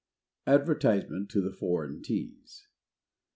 [0.47, 2.65] ADVERTISEMENT TO THE FOREIGN TEAS.